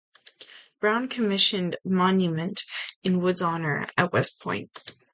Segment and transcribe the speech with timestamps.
[0.79, 2.63] Brown commissioned a monument
[3.03, 4.93] in Wood's honor at West Point.